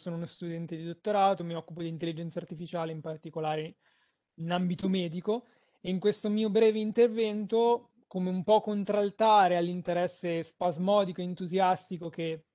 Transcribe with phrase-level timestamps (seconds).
[0.00, 3.76] sono uno studente di dottorato, mi occupo di intelligenza artificiale in particolare
[4.36, 5.44] in ambito medico
[5.80, 12.46] e in questo mio breve intervento, come un po' contraltare all'interesse spasmodico e entusiastico che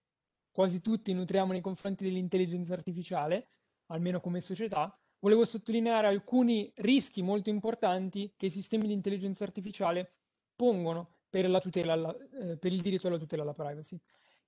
[0.51, 3.47] quasi tutti nutriamo nei confronti dell'intelligenza artificiale,
[3.87, 10.13] almeno come società, volevo sottolineare alcuni rischi molto importanti che i sistemi di intelligenza artificiale
[10.55, 13.99] pongono per, alla, eh, per il diritto alla tutela alla privacy.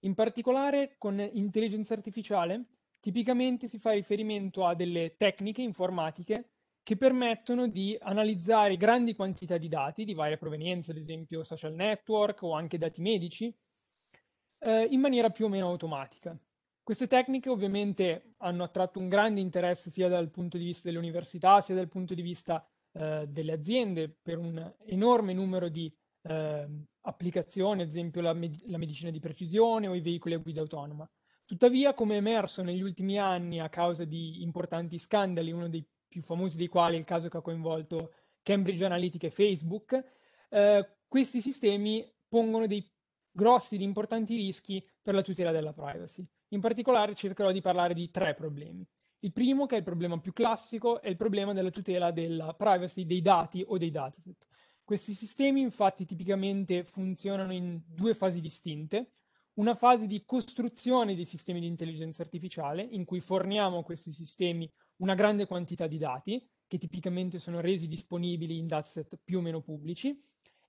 [0.02, 2.66] In particolare con intelligenza artificiale
[2.99, 6.49] tipicamente si fa riferimento a delle tecniche informatiche
[6.83, 12.43] che permettono di analizzare grandi quantità di dati di varia provenienza, ad esempio social network
[12.43, 13.53] o anche dati medici,
[14.59, 16.37] eh, in maniera più o meno automatica.
[16.81, 21.59] Queste tecniche ovviamente hanno attratto un grande interesse sia dal punto di vista delle università
[21.59, 26.67] sia dal punto di vista eh, delle aziende per un enorme numero di eh,
[27.01, 31.09] applicazioni, ad esempio la, med- la medicina di precisione o i veicoli a guida autonoma.
[31.47, 36.21] Tuttavia, come è emerso negli ultimi anni a causa di importanti scandali, uno dei più
[36.21, 38.12] famosi dei quali è il caso che ha coinvolto
[38.43, 40.04] Cambridge Analytica e Facebook,
[40.49, 42.85] eh, questi sistemi pongono dei
[43.31, 46.27] grossi ed importanti rischi per la tutela della privacy.
[46.49, 48.85] In particolare cercherò di parlare di tre problemi.
[49.20, 53.05] Il primo, che è il problema più classico, è il problema della tutela della privacy
[53.05, 54.45] dei dati o dei dataset.
[54.84, 59.13] Questi sistemi infatti tipicamente funzionano in due fasi distinte.
[59.58, 64.72] Una fase di costruzione dei sistemi di intelligenza artificiale, in cui forniamo a questi sistemi
[64.97, 69.62] una grande quantità di dati, che tipicamente sono resi disponibili in dataset più o meno
[69.62, 70.16] pubblici,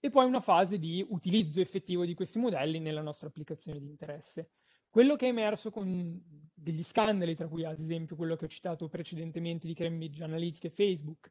[0.00, 4.52] e poi una fase di utilizzo effettivo di questi modelli nella nostra applicazione di interesse.
[4.88, 6.18] Quello che è emerso con
[6.54, 10.70] degli scandali, tra cui ad esempio quello che ho citato precedentemente di Cambridge Analytica e
[10.70, 11.30] Facebook,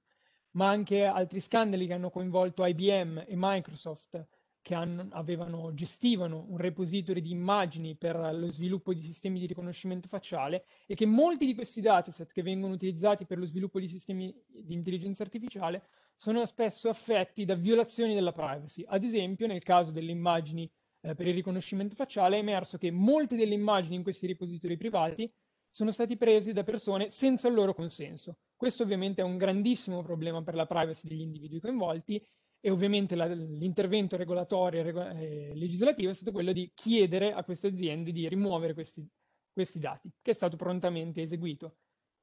[0.52, 4.28] ma anche altri scandali che hanno coinvolto IBM e Microsoft
[4.68, 10.10] che hanno, avevano, gestivano un repository di immagini per lo sviluppo di sistemi di riconoscimento
[10.10, 14.36] facciale e che molti di questi dataset che vengono utilizzati per lo sviluppo di sistemi
[14.46, 15.84] di intelligenza artificiale
[16.18, 18.84] sono spesso affetti da violazioni della privacy.
[18.86, 23.38] Ad esempio, nel caso delle immagini eh, per il riconoscimento facciale è emerso che molte
[23.38, 25.32] delle immagini in questi repository privati
[25.70, 28.40] sono stati presi da persone senza il loro consenso.
[28.58, 32.22] Questo ovviamente è un grandissimo problema per la privacy degli individui coinvolti
[32.68, 38.12] e ovviamente la, l'intervento regolatorio e legislativo è stato quello di chiedere a queste aziende
[38.12, 39.08] di rimuovere questi,
[39.54, 41.72] questi dati, che è stato prontamente eseguito.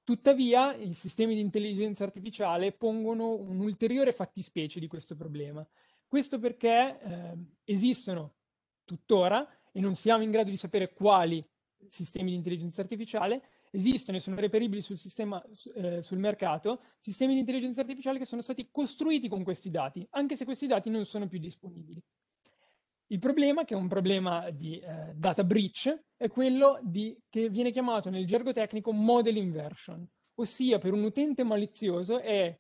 [0.03, 5.67] Tuttavia, i sistemi di intelligenza artificiale pongono un'ulteriore fattispecie di questo problema.
[6.07, 8.35] Questo perché eh, esistono
[8.85, 11.43] tuttora, e non siamo in grado di sapere quali
[11.89, 15.43] sistemi di intelligenza artificiale, esistono e sono reperibili sul, sistema,
[15.75, 20.37] eh, sul mercato sistemi di intelligenza artificiale che sono stati costruiti con questi dati, anche
[20.37, 22.03] se questi dati non sono più disponibili.
[23.09, 27.71] Il problema, che è un problema di eh, data breach, è quello di, che viene
[27.71, 32.59] chiamato nel gergo tecnico model inversion, ossia per un utente malizioso è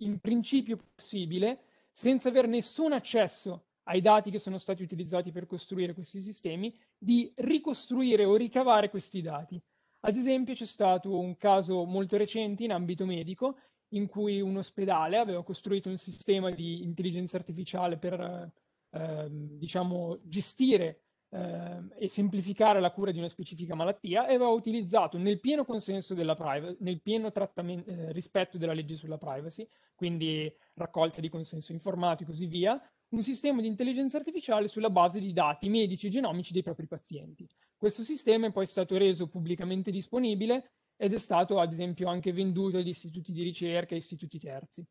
[0.00, 1.62] in principio possibile,
[1.92, 7.32] senza avere nessun accesso ai dati che sono stati utilizzati per costruire questi sistemi, di
[7.36, 9.60] ricostruire o ricavare questi dati.
[10.00, 13.58] Ad esempio c'è stato un caso molto recente in ambito medico
[13.90, 18.52] in cui un ospedale aveva costruito un sistema di intelligenza artificiale per
[18.90, 21.05] eh, diciamo, gestire
[21.36, 26.14] eh, e semplificare la cura di una specifica malattia e aveva utilizzato nel pieno consenso
[26.14, 32.30] della privacy, nel pieno eh, rispetto della legge sulla privacy, quindi raccolta di consenso informatico
[32.30, 36.52] e così via, un sistema di intelligenza artificiale sulla base di dati medici e genomici
[36.52, 37.46] dei propri pazienti.
[37.76, 42.78] Questo sistema è poi stato reso pubblicamente disponibile ed è stato ad esempio anche venduto
[42.78, 44.84] ad istituti di ricerca e istituti terzi.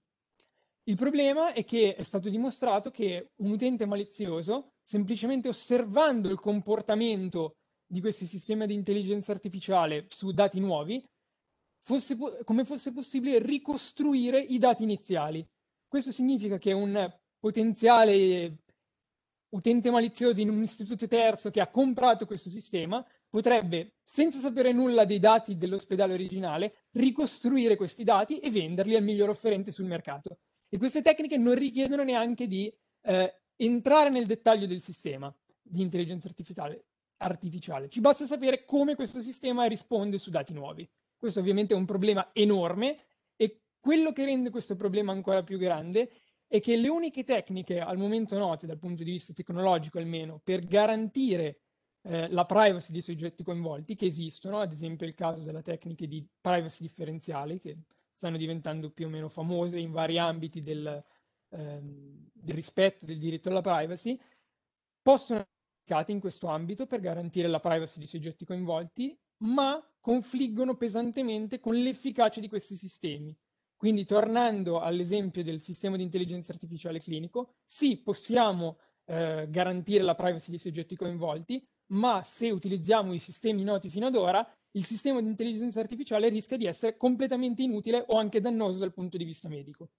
[0.87, 7.55] Il problema è che è stato dimostrato che un utente malizioso, semplicemente osservando il comportamento
[7.87, 11.03] di questi sistemi di intelligenza artificiale su dati nuovi,
[11.79, 15.43] fosse, come fosse possibile ricostruire i dati iniziali.
[15.87, 18.57] Questo significa che un potenziale
[19.55, 25.03] utente malizioso in un istituto terzo che ha comprato questo sistema potrebbe, senza sapere nulla
[25.05, 30.37] dei dati dell'ospedale originale, ricostruire questi dati e venderli al miglior offerente sul mercato.
[30.75, 32.69] E queste tecniche non richiedono neanche di
[33.03, 36.87] eh, entrare nel dettaglio del sistema di intelligenza artificiale,
[37.19, 37.87] artificiale.
[37.87, 40.85] Ci basta sapere come questo sistema risponde su dati nuovi.
[41.15, 42.93] Questo ovviamente è un problema enorme
[43.37, 46.09] e quello che rende questo problema ancora più grande
[46.45, 50.59] è che le uniche tecniche al momento note dal punto di vista tecnologico almeno per
[50.59, 51.59] garantire
[52.01, 56.27] eh, la privacy dei soggetti coinvolti che esistono, ad esempio il caso delle tecniche di
[56.41, 57.77] privacy differenziali che
[58.15, 61.03] stanno diventando più o meno famose in vari ambiti del,
[61.49, 64.17] ehm, del rispetto del diritto alla privacy,
[65.01, 70.77] possono essere applicate in questo ambito per garantire la privacy dei soggetti coinvolti, ma confliggono
[70.77, 73.37] pesantemente con l'efficacia di questi sistemi.
[73.75, 80.51] Quindi tornando all'esempio del sistema di intelligenza artificiale clinico, sì, possiamo eh, garantire la privacy
[80.51, 85.27] dei soggetti coinvolti, ma se utilizziamo i sistemi noti fino ad ora, il sistema di
[85.27, 89.89] intelligenza artificiale rischia di essere completamente inutile o anche dannoso dal punto di vista medico.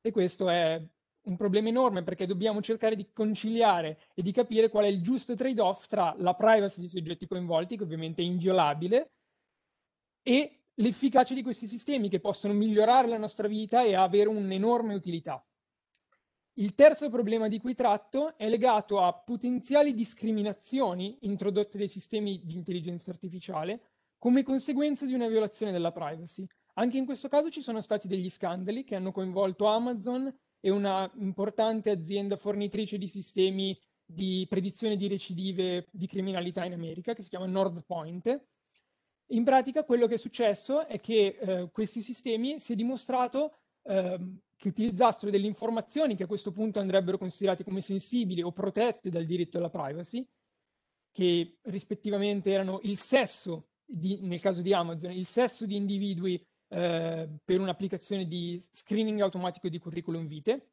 [0.00, 0.80] E questo è
[1.22, 5.34] un problema enorme perché dobbiamo cercare di conciliare e di capire qual è il giusto
[5.34, 9.12] trade-off tra la privacy dei soggetti coinvolti, che ovviamente è inviolabile,
[10.22, 15.44] e l'efficacia di questi sistemi che possono migliorare la nostra vita e avere un'enorme utilità.
[16.56, 22.54] Il terzo problema di cui tratto è legato a potenziali discriminazioni introdotte dai sistemi di
[22.54, 23.91] intelligenza artificiale
[24.22, 26.46] come conseguenza di una violazione della privacy.
[26.74, 31.10] Anche in questo caso ci sono stati degli scandali che hanno coinvolto Amazon e una
[31.16, 37.30] importante azienda fornitrice di sistemi di predizione di recidive di criminalità in America che si
[37.30, 38.44] chiama NordPoint.
[39.30, 44.20] In pratica quello che è successo è che eh, questi sistemi si è dimostrato eh,
[44.56, 49.24] che utilizzassero delle informazioni che a questo punto andrebbero considerate come sensibili o protette dal
[49.24, 50.24] diritto alla privacy,
[51.10, 57.28] che rispettivamente erano il sesso di, nel caso di Amazon, il sesso di individui eh,
[57.44, 60.68] per un'applicazione di screening automatico di curriculum vitae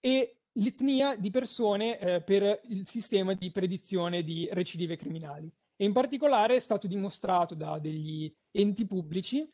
[0.00, 5.50] e l'etnia di persone eh, per il sistema di predizione di recidive criminali.
[5.76, 9.48] E in particolare è stato dimostrato da degli enti pubblici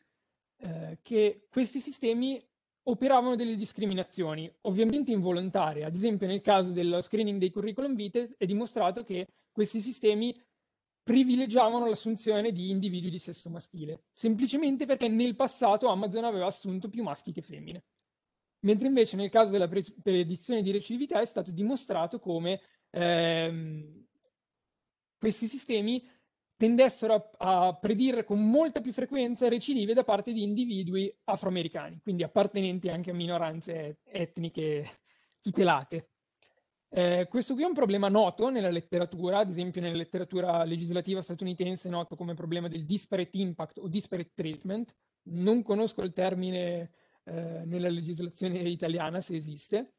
[0.57, 2.41] eh, che questi sistemi
[2.83, 5.85] operavano delle discriminazioni, ovviamente involontarie.
[5.85, 10.37] Ad esempio, nel caso dello screening dei curriculum vitae è dimostrato che questi sistemi
[11.03, 17.03] privilegiavano l'assunzione di individui di sesso maschile, semplicemente perché nel passato Amazon aveva assunto più
[17.03, 17.83] maschi che femmine.
[18.61, 22.61] Mentre invece nel caso della pre- predizione di recidività è stato dimostrato come
[22.91, 24.05] ehm,
[25.17, 26.07] questi sistemi
[26.55, 32.23] tendessero a, a, predire con molta più frequenza recidive da parte di individui afroamericani, quindi
[32.23, 34.87] appartenenti anche a minoranze etniche
[35.41, 36.12] tutelate.
[36.95, 41.89] Eh, questo qui è un problema noto nella letteratura, ad esempio nella letteratura legislativa statunitense
[41.89, 44.95] noto come problema del disparate impact o disparate treatment.
[45.29, 46.91] Non conosco il termine
[47.23, 49.95] eh, nella legislazione italiana, se esiste.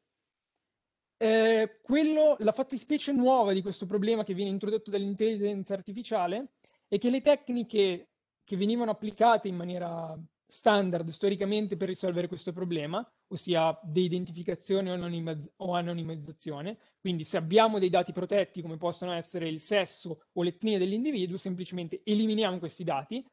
[1.17, 6.53] Eh, quello, la fattispecie nuova di questo problema che viene introdotto dall'intelligenza artificiale
[6.87, 8.11] è che le tecniche
[8.41, 15.51] che venivano applicate in maniera standard storicamente per risolvere questo problema, ossia deidentificazione o, anonimizz-
[15.57, 16.77] o anonimizzazione.
[16.99, 22.01] Quindi se abbiamo dei dati protetti come possono essere il sesso o l'etnia dell'individuo, semplicemente
[22.03, 23.25] eliminiamo questi dati,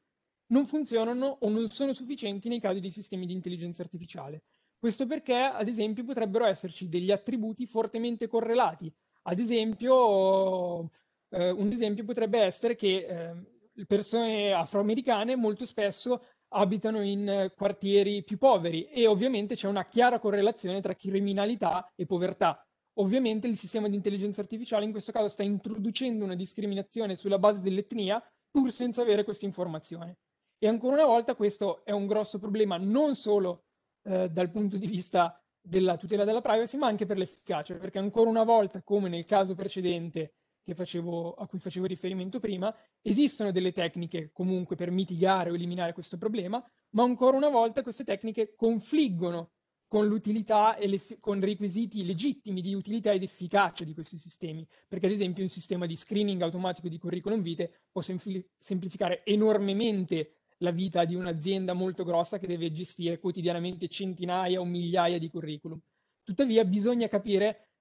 [0.48, 4.42] non funzionano o non sono sufficienti nei casi di sistemi di intelligenza artificiale.
[4.78, 8.92] Questo perché, ad esempio, potrebbero esserci degli attributi fortemente correlati.
[9.22, 10.90] Ad esempio,
[11.28, 18.22] eh, un esempio potrebbe essere che eh, persone afroamericane molto spesso abitano in eh, quartieri
[18.22, 22.64] più poveri e ovviamente c'è una chiara correlazione tra criminalità e povertà.
[22.98, 27.62] Ovviamente il sistema di intelligenza artificiale in questo caso sta introducendo una discriminazione sulla base
[27.62, 30.18] dell'etnia pur senza avere questa informazione.
[30.58, 33.64] E ancora una volta questo è un grosso problema non solo
[34.04, 38.28] eh, dal punto di vista della tutela della privacy, ma anche per l'efficacia, perché ancora
[38.28, 40.34] una volta, come nel caso precedente
[40.74, 46.16] facevo, a cui facevo riferimento prima, esistono delle tecniche comunque per mitigare o eliminare questo
[46.16, 49.50] problema, ma ancora una volta queste tecniche confliggono
[49.92, 55.12] con l'utilità e con requisiti legittimi di utilità ed efficacia di questi sistemi, perché ad
[55.12, 61.04] esempio un sistema di screening automatico di curriculum vitae può sempl- semplificare enormemente la vita
[61.04, 65.78] di un'azienda molto grossa che deve gestire quotidianamente centinaia o migliaia di curriculum.
[66.22, 67.71] Tuttavia bisogna capire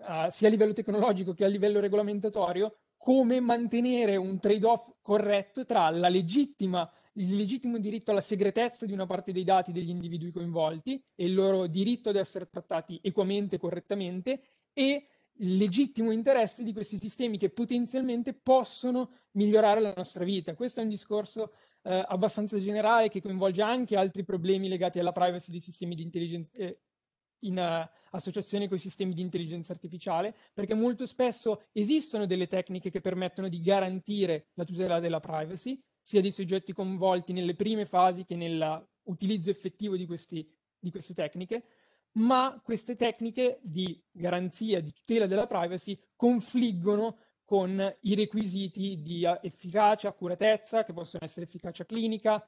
[0.00, 5.90] uh, sia a livello tecnologico che a livello regolamentatorio, come mantenere un trade-off corretto tra
[5.90, 11.24] legittima, il legittimo diritto alla segretezza di una parte dei dati degli individui coinvolti e
[11.24, 14.42] il loro diritto ad essere trattati equamente e correttamente
[14.72, 20.54] e il legittimo interesse di questi sistemi che potenzialmente possono migliorare la nostra vita.
[20.54, 21.52] Questo è un discorso
[21.82, 26.50] eh, abbastanza generale che coinvolge anche altri problemi legati alla privacy dei sistemi di intelligenza
[26.56, 26.78] eh,
[27.40, 32.90] in uh, associazione con i sistemi di intelligenza artificiale, perché molto spesso esistono delle tecniche
[32.90, 38.24] che permettono di garantire la tutela della privacy, sia dei soggetti coinvolti nelle prime fasi
[38.24, 41.64] che nell'utilizzo effettivo di, questi, di queste tecniche,
[42.12, 50.08] ma queste tecniche di garanzia, di tutela della privacy confliggono con i requisiti di efficacia,
[50.08, 52.44] accuratezza, che possono essere efficacia clinica,